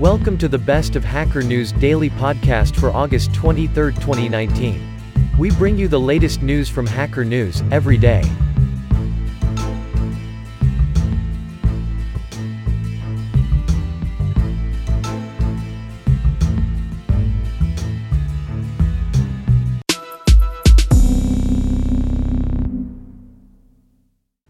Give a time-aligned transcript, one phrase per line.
[0.00, 4.86] Welcome to the Best of Hacker News daily podcast for August 23, 2019.
[5.38, 8.22] We bring you the latest news from Hacker News every day.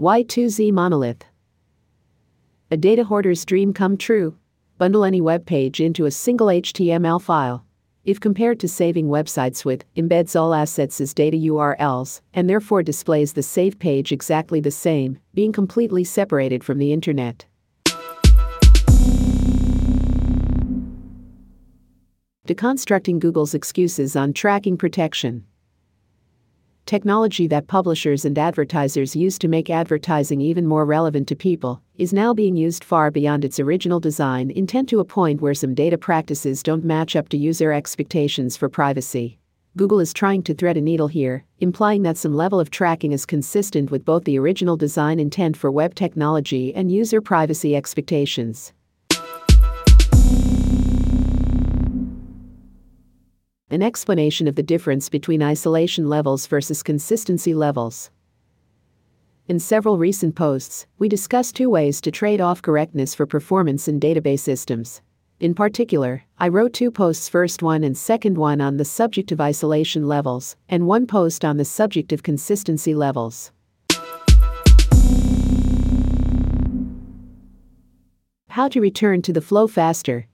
[0.01, 1.25] Y2Z Monolith.
[2.73, 4.37] A data hoarder's dream come true.
[4.79, 7.65] Bundle any web page into a single HTML file.
[8.05, 13.33] If compared to saving websites with embeds all assets as data URLs and therefore displays
[13.33, 17.47] the save page exactly the same, being completely separated from the internet.
[22.47, 25.47] Deconstructing Google's excuses on tracking protection
[26.87, 32.13] technology that publishers and advertisers use to make advertising even more relevant to people, is
[32.13, 35.99] now being used far beyond its original design intent to a point where some data
[35.99, 39.37] practices don't match up to user expectations for privacy.
[39.77, 43.27] Google is trying to thread a needle here, implying that some level of tracking is
[43.27, 48.73] consistent with both the original design intent for web technology and user privacy expectations.
[53.69, 58.11] An explanation of the difference between isolation levels versus consistency levels.
[59.49, 63.99] In several recent posts, we discussed two ways to trade off correctness for performance in
[63.99, 65.03] database systems.
[65.41, 69.41] In particular, I wrote two posts first one and second one on the subject of
[69.41, 73.51] isolation levels, and one post on the subject of consistency levels.
[78.51, 80.29] How to return to the flow faster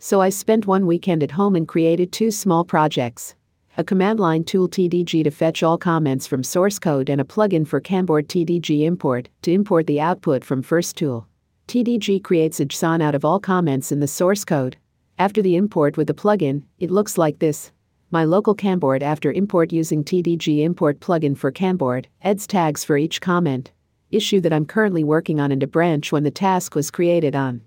[0.00, 3.34] so I spent one weekend at home and created two small projects
[3.76, 7.66] a command line tool TDG to fetch all comments from source code and a plugin
[7.66, 11.26] for Kanboard TDG import to import the output from first tool.
[11.68, 14.76] TDG creates a JSON out of all comments in the source code.
[15.18, 17.70] After the import with the plugin, it looks like this.
[18.10, 23.20] My local Kanboard after import using TDG import plugin for Kanboard adds tags for each
[23.20, 23.70] comment.
[24.10, 27.62] Issue that I'm currently working on in a branch when the task was created on.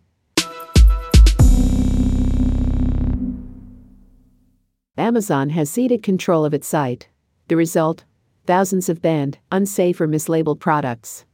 [4.98, 7.08] Amazon has ceded control of its site.
[7.48, 8.04] The result?
[8.46, 11.26] Thousands of banned, unsafe, or mislabeled products.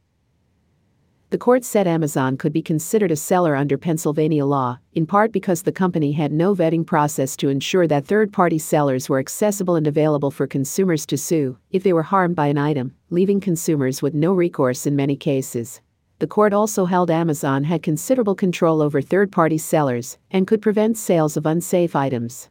[1.28, 5.60] The court said Amazon could be considered a seller under Pennsylvania law, in part because
[5.60, 9.86] the company had no vetting process to ensure that third party sellers were accessible and
[9.86, 14.14] available for consumers to sue if they were harmed by an item, leaving consumers with
[14.14, 15.82] no recourse in many cases.
[16.18, 20.96] The court also held Amazon had considerable control over third party sellers and could prevent
[20.96, 22.48] sales of unsafe items.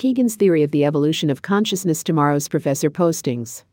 [0.00, 3.64] Kegan's theory of the evolution of consciousness tomorrow's professor postings.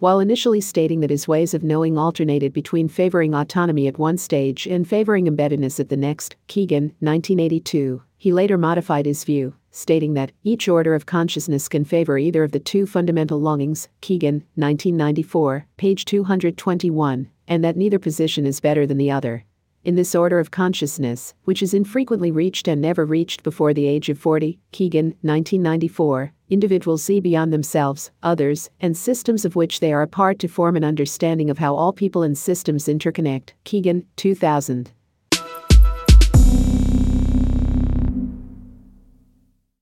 [0.00, 4.66] While initially stating that his ways of knowing alternated between favoring autonomy at one stage
[4.66, 10.32] and favoring embeddedness at the next, Kegan, 1982, he later modified his view, stating that
[10.42, 16.06] each order of consciousness can favor either of the two fundamental longings, Kegan, 1994, page
[16.06, 19.44] 221, and that neither position is better than the other
[19.88, 24.10] in this order of consciousness, which is infrequently reached and never reached before the age
[24.10, 30.02] of 40, Kegan, 1994, individuals see beyond themselves, others, and systems of which they are
[30.02, 33.52] a part to form an understanding of how all people and systems interconnect.
[33.64, 34.92] Kegan, 2000.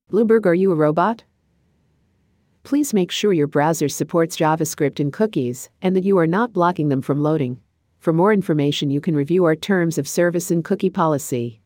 [0.09, 1.25] Bloomberg, are you a robot?
[2.63, 6.91] Please make sure your browser supports JavaScript and cookies, and that you are not blocking
[6.91, 7.61] them from loading.
[8.07, 11.61] For more information, you can review our terms of service and cookie policy.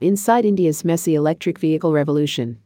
[0.00, 2.60] Inside India's messy electric vehicle revolution.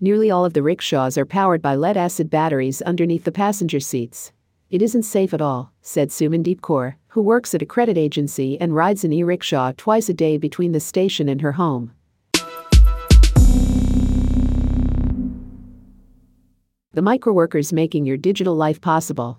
[0.00, 4.30] Nearly all of the rickshaws are powered by lead acid batteries underneath the passenger seats.
[4.70, 8.76] It isn't safe at all, said Sumandeep Kaur, who works at a credit agency and
[8.76, 11.94] rides an e rickshaw twice a day between the station and her home.
[16.92, 19.38] The microworkers making your digital life possible.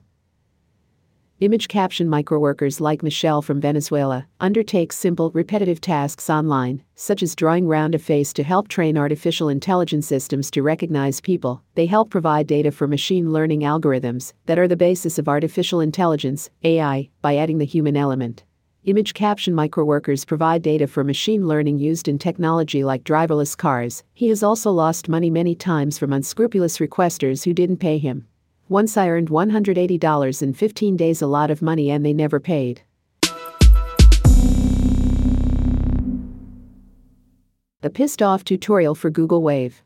[1.41, 7.67] Image caption microworkers like Michelle from Venezuela undertake simple, repetitive tasks online, such as drawing
[7.67, 11.61] round a face to help train artificial intelligence systems to recognize people.
[11.75, 16.49] They help provide data for machine learning algorithms that are the basis of artificial intelligence,
[16.63, 18.45] AI, by adding the human element.
[18.85, 24.03] Image caption microworkers provide data for machine learning used in technology like driverless cars.
[24.15, 28.25] He has also lost money many times from unscrupulous requesters who didn't pay him.
[28.69, 32.81] Once I earned $180 in 15 days, a lot of money, and they never paid.
[37.81, 39.83] The pissed off tutorial for Google Wave.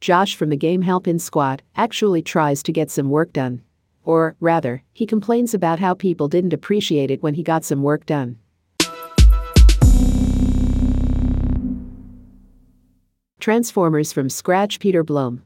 [0.00, 3.62] Josh from the Game Helpin Squad actually tries to get some work done.
[4.04, 8.06] Or, rather, he complains about how people didn't appreciate it when he got some work
[8.06, 8.38] done.
[13.40, 15.42] Transformers from scratch Peter Bloem.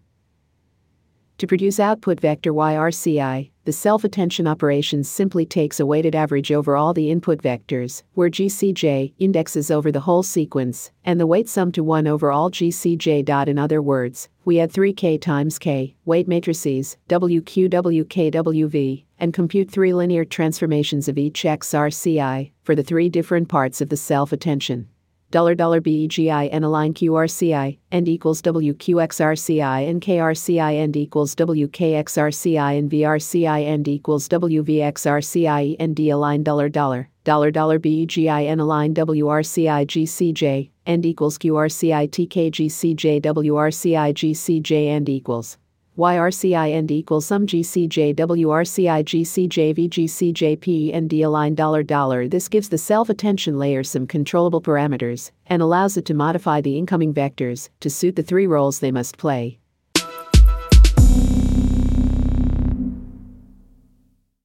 [1.39, 6.95] To produce output vector YRCI, the self-attention operation simply takes a weighted average over all
[6.95, 11.85] the input vectors, where GCJ indexes over the whole sequence, and the weight sum to
[11.85, 13.49] 1 over all GCJ.
[13.49, 19.93] In other words, we add 3k times k, weight matrices, WQ WKWV, and compute three
[19.93, 24.96] linear transformations of each XRCI for the three different parts of the self-attention dollar dollar
[25.31, 33.89] BEGI and align QRCI and equals WQXRCI and KRCI and equals WKXRCI and VRCI and
[33.89, 41.05] equals WVXRCI and D align dollar dollar dollar dollar BEGI and align WRCI GCJ and
[41.05, 45.59] equals QRCI TKGCJ WRCI GCJ and equals
[45.97, 52.29] YRCI and equals some GCJ WRCI GCJ VGCJ P and D align dollar dollar.
[52.29, 56.77] This gives the self attention layer some controllable parameters and allows it to modify the
[56.77, 59.59] incoming vectors to suit the three roles they must play.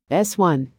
[0.09, 0.69] S1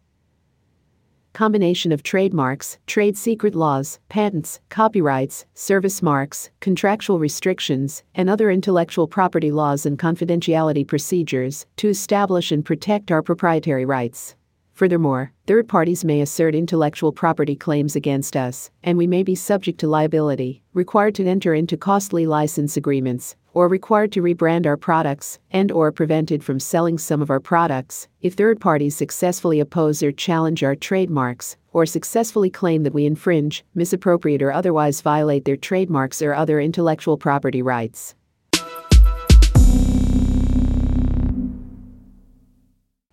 [1.33, 9.07] combination of trademarks, trade secret laws, patents, copyrights, service marks, contractual restrictions, and other intellectual
[9.07, 14.35] property laws and confidentiality procedures to establish and protect our proprietary rights.
[14.75, 19.79] Furthermore, third parties may assert intellectual property claims against us, and we may be subject
[19.81, 25.39] to liability, required to enter into costly license agreements, or required to rebrand our products
[25.51, 30.11] and or prevented from selling some of our products if third parties successfully oppose or
[30.11, 36.23] challenge our trademarks or successfully claim that we infringe, misappropriate or otherwise violate their trademarks
[36.23, 38.15] or other intellectual property rights.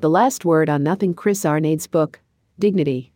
[0.01, 2.22] The last word on nothing Chris Arnade's book,
[2.57, 3.12] Dignity.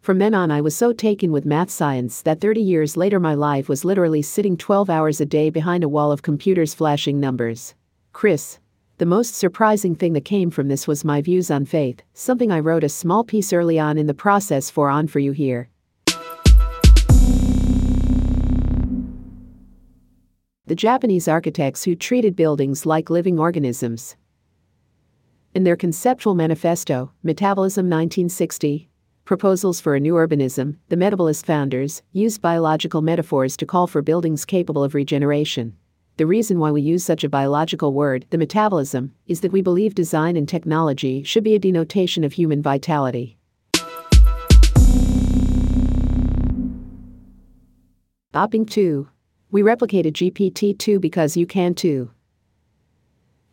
[0.00, 3.34] From then on, I was so taken with math science that 30 years later, my
[3.34, 7.76] life was literally sitting 12 hours a day behind a wall of computers flashing numbers.
[8.12, 8.58] Chris.
[8.98, 12.58] The most surprising thing that came from this was my views on faith, something I
[12.58, 15.68] wrote a small piece early on in the process for On For You Here.
[20.66, 24.16] The Japanese architects who treated buildings like living organisms
[25.54, 28.88] in their conceptual manifesto, Metabolism 1960,
[29.24, 34.44] Proposals for a New Urbanism, the Metabolist founders used biological metaphors to call for buildings
[34.44, 35.76] capable of regeneration.
[36.16, 39.94] The reason why we use such a biological word, the metabolism, is that we believe
[39.94, 43.38] design and technology should be a denotation of human vitality.
[48.34, 49.08] Opping 2.
[49.52, 52.10] We replicated GPT 2 because you can too.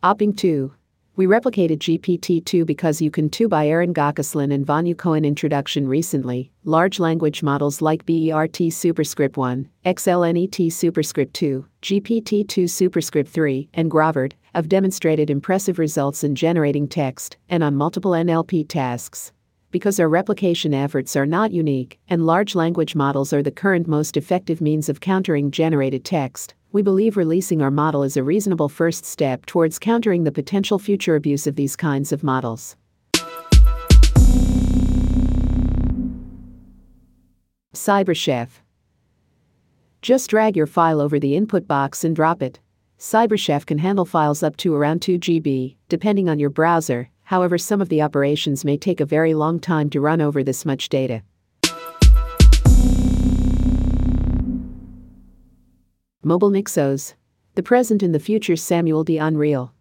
[0.02, 0.72] Opping 2.
[1.14, 6.50] We replicated GPT-2 because you can too by Aaron Gokaslan and Vanya Cohen introduction recently.
[6.64, 14.30] Large language models like BERT superscript 1, XLNET superscript 2, GPT-2 superscript 3, and Grover
[14.54, 19.32] have demonstrated impressive results in generating text and on multiple NLP tasks.
[19.70, 24.16] Because our replication efforts are not unique, and large language models are the current most
[24.16, 29.04] effective means of countering generated text, we believe releasing our model is a reasonable first
[29.04, 32.76] step towards countering the potential future abuse of these kinds of models.
[37.74, 38.48] CyberChef.
[40.00, 42.58] Just drag your file over the input box and drop it.
[42.98, 47.80] CyberChef can handle files up to around 2 GB, depending on your browser, however, some
[47.80, 51.22] of the operations may take a very long time to run over this much data.
[56.24, 57.14] Mobile Nixos.
[57.56, 59.74] The present and the future Samuel Dionne-Riel.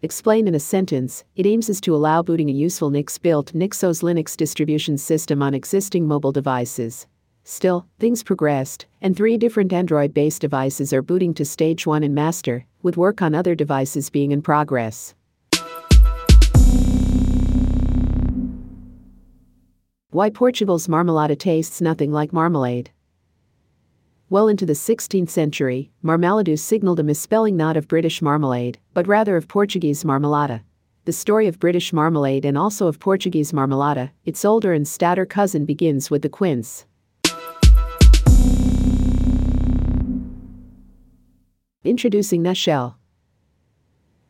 [0.00, 4.02] Explained in a sentence, it aims is to allow booting a useful Nix built Nixos
[4.02, 7.06] Linux distribution system on existing mobile devices.
[7.44, 12.14] Still, things progressed, and three different Android based devices are booting to stage 1 and
[12.14, 15.14] master, with work on other devices being in progress.
[20.08, 22.90] Why Portugal's marmalade tastes nothing like marmalade.
[24.32, 29.36] Well into the 16th century, Marmaladou signaled a misspelling not of British marmalade, but rather
[29.36, 30.62] of Portuguese marmalada.
[31.04, 35.66] The story of British marmalade and also of Portuguese marmalada, its older and stouter cousin,
[35.66, 36.86] begins with the quince.
[41.84, 42.94] Introducing Nushell.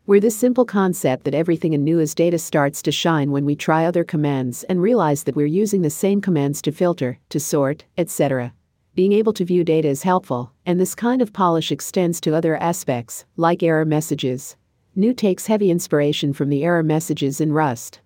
[0.04, 3.54] Where this simple concept that everything in Nu is data starts to shine when we
[3.54, 7.84] try other commands and realize that we're using the same commands to filter, to sort,
[7.96, 8.52] etc.
[8.94, 12.58] Being able to view data is helpful, and this kind of polish extends to other
[12.58, 14.54] aspects, like error messages.
[14.94, 18.02] Nu takes heavy inspiration from the error messages in Rust.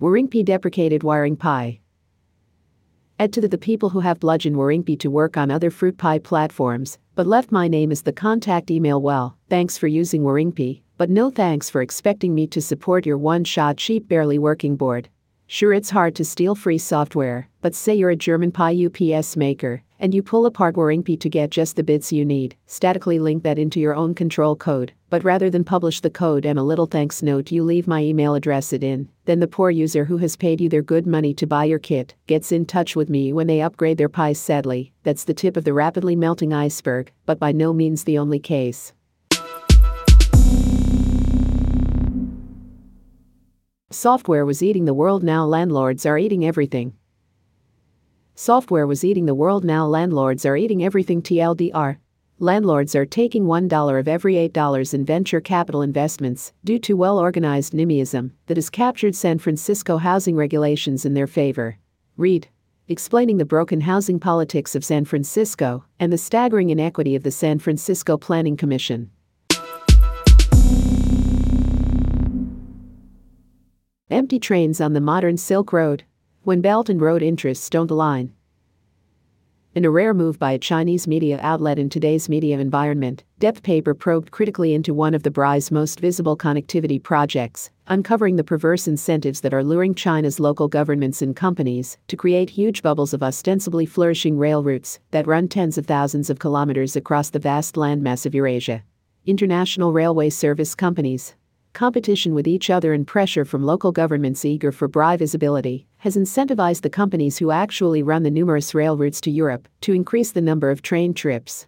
[0.00, 1.80] WiringPi deprecated WiringPi.
[3.18, 6.96] Add to the, the people who have bludgeoned WiringPi to work on other FruitPi platforms,
[7.14, 11.30] but left my name as the contact email well, thanks for using WiringPi, but no
[11.30, 15.10] thanks for expecting me to support your one-shot cheap barely working board.
[15.54, 19.82] Sure it's hard to steal free software, but say you're a German Pi UPS maker,
[20.00, 23.58] and you pull apart WiringPi to get just the bits you need, statically link that
[23.58, 27.22] into your own control code, but rather than publish the code and a little thanks
[27.22, 30.58] note you leave my email address it in, then the poor user who has paid
[30.58, 33.60] you their good money to buy your kit gets in touch with me when they
[33.60, 37.74] upgrade their Pi sadly, that's the tip of the rapidly melting iceberg, but by no
[37.74, 38.94] means the only case.
[43.92, 46.94] Software was eating the world now landlords are eating everything.
[48.34, 51.98] Software was eating the world now landlords are eating everything TLDR.
[52.38, 57.74] Landlords are taking $1 of every $8 in venture capital investments due to well organized
[57.74, 61.76] NIMBYism that has captured San Francisco housing regulations in their favor.
[62.16, 62.48] Read.
[62.88, 67.58] Explaining the broken housing politics of San Francisco and the staggering inequity of the San
[67.58, 69.10] Francisco Planning Commission.
[74.12, 76.04] Empty trains on the modern Silk Road
[76.42, 78.34] when Belt and Road interests don't align.
[79.74, 83.94] In a rare move by a Chinese media outlet in today's media environment, Depth Paper
[83.94, 89.40] probed critically into one of the BRI's most visible connectivity projects, uncovering the perverse incentives
[89.40, 94.36] that are luring China's local governments and companies to create huge bubbles of ostensibly flourishing
[94.36, 98.84] rail routes that run tens of thousands of kilometers across the vast landmass of Eurasia.
[99.24, 101.34] International railway service companies,
[101.72, 106.82] competition with each other and pressure from local governments eager for BRI visibility has incentivized
[106.82, 110.70] the companies who actually run the numerous rail routes to Europe to increase the number
[110.70, 111.66] of train trips.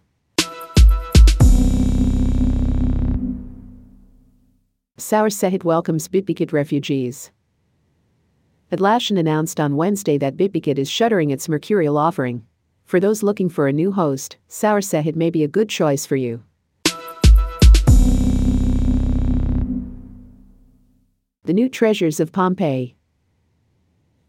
[4.97, 7.31] Sahit welcomes Bitbucket refugees.
[8.71, 12.45] Atlassian announced on Wednesday that Bitbucket is shuttering its Mercurial offering.
[12.85, 16.43] For those looking for a new host, Sahit may be a good choice for you.
[21.45, 22.95] The New Treasures of Pompeii.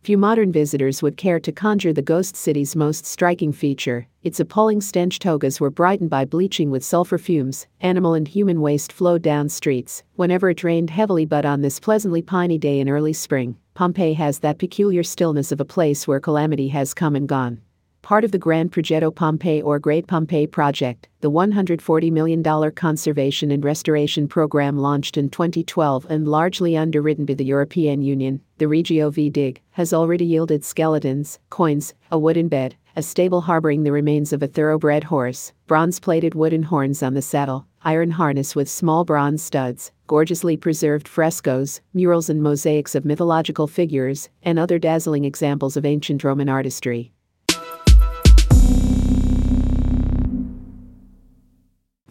[0.03, 4.07] Few modern visitors would care to conjure the ghost city's most striking feature.
[4.23, 7.67] Its appalling stench togas were brightened by bleaching with sulfur fumes.
[7.81, 12.21] Animal and human waste flowed down streets whenever it rained heavily, but on this pleasantly
[12.21, 16.69] piney day in early spring, Pompeii has that peculiar stillness of a place where calamity
[16.69, 17.63] has come and gone
[18.07, 23.65] part of the Grand Progetto Pompeii or Great Pompeii Project, the $140 million conservation and
[23.65, 29.29] restoration program launched in 2012 and largely underwritten by the European Union, the Regio V
[29.29, 34.41] Dig, has already yielded skeletons, coins, a wooden bed, a stable harboring the remains of
[34.41, 39.43] a thoroughbred horse, bronze plated wooden horns on the saddle, iron harness with small bronze
[39.43, 45.85] studs, gorgeously preserved frescoes, murals, and mosaics of mythological figures, and other dazzling examples of
[45.85, 47.13] ancient Roman artistry.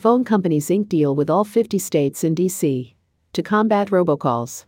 [0.05, 2.93] Phone companies ink deal with all 50 states and DC
[3.33, 4.65] to combat robocalls.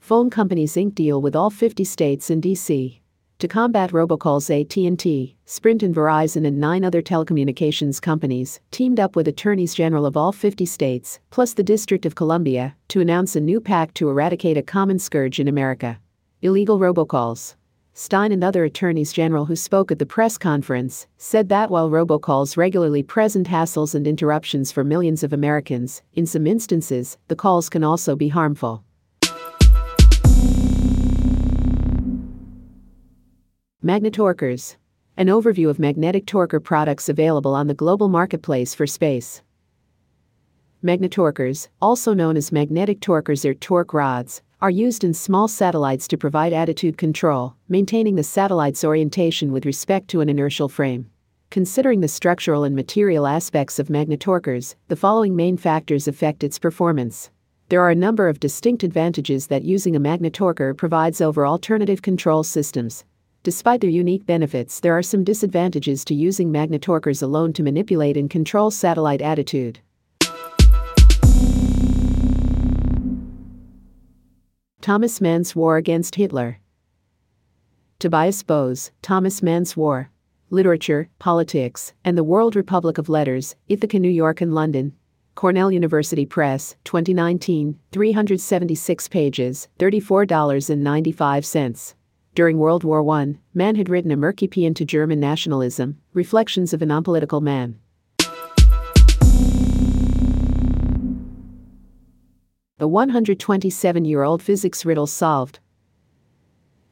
[0.00, 2.98] Phone companies ink deal with all 50 states and DC
[3.38, 9.28] to combat robocalls AT&T, Sprint and Verizon and 9 other telecommunications companies teamed up with
[9.28, 13.60] attorneys general of all 50 states plus the District of Columbia to announce a new
[13.60, 16.00] pact to eradicate a common scourge in America.
[16.40, 17.54] Illegal robocalls.
[17.94, 22.56] Stein and other attorneys general who spoke at the press conference said that while robocalls
[22.56, 27.84] regularly present hassles and interruptions for millions of Americans, in some instances, the calls can
[27.84, 28.82] also be harmful.
[33.84, 34.76] Magnetorquers.
[35.18, 39.42] An overview of magnetic torquer products available on the global marketplace for space.
[40.82, 46.16] Magnetorquers, also known as magnetic torquers or torque rods, are used in small satellites to
[46.16, 51.10] provide attitude control, maintaining the satellite's orientation with respect to an inertial frame.
[51.50, 57.28] Considering the structural and material aspects of magnetorquers, the following main factors affect its performance.
[57.70, 62.44] There are a number of distinct advantages that using a magnetorquer provides over alternative control
[62.44, 63.04] systems.
[63.42, 68.30] Despite their unique benefits, there are some disadvantages to using magnetorquers alone to manipulate and
[68.30, 69.80] control satellite attitude.
[74.82, 76.58] Thomas Mann's War Against Hitler.
[78.00, 80.10] Tobias Boes, Thomas Mann's War.
[80.50, 84.92] Literature, Politics, and the World Republic of Letters, Ithaca, New York, and London.
[85.36, 91.94] Cornell University Press, 2019, 376 pages, $34.95.
[92.34, 96.82] During World War I, Mann had written a murky paean to German nationalism, Reflections of
[96.82, 97.78] an Unpolitical Man.
[102.82, 105.60] The 127 year old physics riddle solved.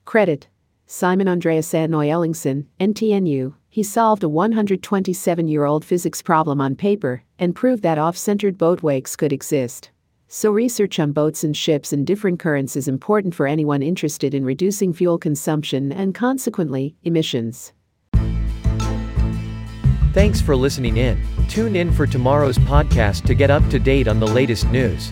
[0.05, 0.47] Credit
[0.87, 3.55] Simon Andreas Anoy Ellingsen, NTNU.
[3.69, 8.57] He solved a 127 year old physics problem on paper and proved that off centered
[8.57, 9.91] boat wakes could exist.
[10.29, 14.45] So, research on boats and ships and different currents is important for anyone interested in
[14.45, 17.73] reducing fuel consumption and consequently, emissions.
[20.13, 21.21] Thanks for listening in.
[21.49, 25.11] Tune in for tomorrow's podcast to get up to date on the latest news.